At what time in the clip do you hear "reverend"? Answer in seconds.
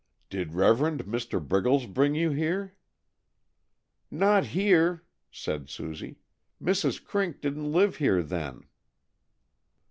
0.55-1.03